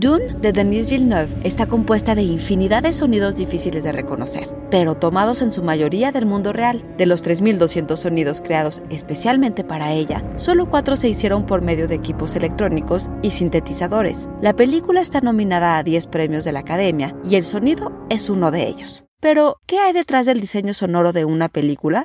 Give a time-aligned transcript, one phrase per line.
[0.00, 5.42] Dune de Denis Villeneuve está compuesta de infinidad de sonidos difíciles de reconocer, pero tomados
[5.42, 6.84] en su mayoría del mundo real.
[6.96, 11.96] De los 3.200 sonidos creados especialmente para ella, solo cuatro se hicieron por medio de
[11.96, 14.28] equipos electrónicos y sintetizadores.
[14.40, 18.52] La película está nominada a 10 premios de la Academia y el sonido es uno
[18.52, 19.04] de ellos.
[19.20, 22.04] Pero, ¿qué hay detrás del diseño sonoro de una película?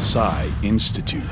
[0.00, 1.26] Psy Institute.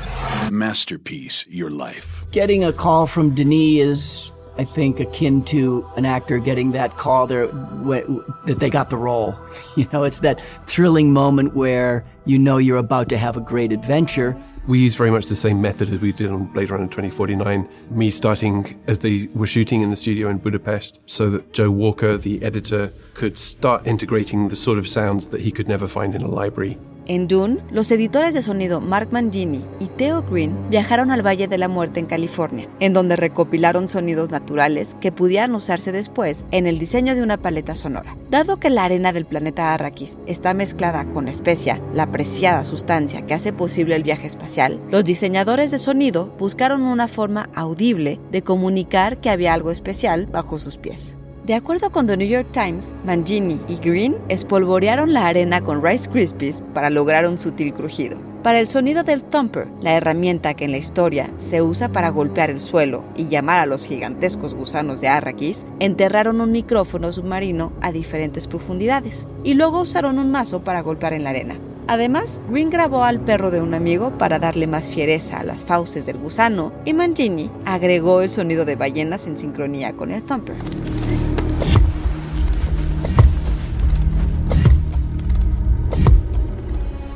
[0.51, 2.25] Masterpiece Your Life.
[2.33, 7.27] Getting a call from Denis is, I think, akin to an actor getting that call
[7.27, 9.35] there that they got the role.
[9.75, 13.71] You know, it's that thrilling moment where you know you're about to have a great
[13.71, 14.39] adventure.
[14.67, 17.67] We use very much the same method as we did on Blade Runner 2049.
[17.89, 22.17] Me starting as they were shooting in the studio in Budapest, so that Joe Walker,
[22.17, 26.21] the editor, could start integrating the sort of sounds that he could never find in
[26.21, 26.77] a library.
[27.05, 31.57] En Dune, los editores de sonido Mark Mangini y Theo Green viajaron al Valle de
[31.57, 36.79] la Muerte en California, en donde recopilaron sonidos naturales que pudieran usarse después en el
[36.79, 38.15] diseño de una paleta sonora.
[38.29, 43.33] Dado que la arena del planeta Arrakis está mezclada con especia, la preciada sustancia que
[43.33, 49.19] hace posible el viaje espacial, los diseñadores de sonido buscaron una forma audible de comunicar
[49.19, 51.17] que había algo especial bajo sus pies.
[51.45, 56.09] De acuerdo con The New York Times, Mangini y Green espolvorearon la arena con Rice
[56.09, 58.17] Krispies para lograr un sutil crujido.
[58.43, 62.49] Para el sonido del thumper, la herramienta que en la historia se usa para golpear
[62.49, 67.91] el suelo y llamar a los gigantescos gusanos de Arrakis, enterraron un micrófono submarino a
[67.91, 71.59] diferentes profundidades y luego usaron un mazo para golpear en la arena.
[71.87, 76.05] Además, Green grabó al perro de un amigo para darle más fiereza a las fauces
[76.05, 80.55] del gusano y Mangini agregó el sonido de ballenas en sincronía con el thumper.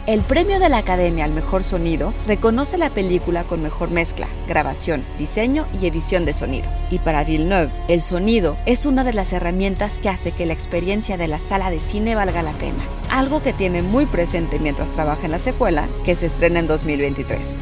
[0.08, 5.04] El premio de la Academia al Mejor Sonido reconoce la película con mejor mezcla, grabación,
[5.20, 6.70] diseño y edición de sonido.
[6.90, 11.18] Y para Villeneuve, el sonido es una de las herramientas que hace que la experiencia
[11.18, 15.26] de la sala de cine valga la pena, algo que tiene muy presente mientras trabaja
[15.26, 17.58] en la secuela, que se estrena en 2023.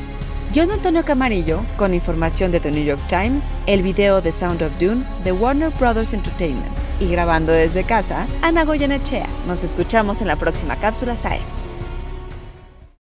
[0.53, 4.71] John Antonio Camarillo, con información de The New York Times, el video de Sound of
[4.79, 6.77] Dune de Warner Brothers Entertainment.
[6.99, 9.27] Y grabando desde casa, Ana Goyenechea.
[9.47, 11.41] Nos escuchamos en la próxima cápsula SAE.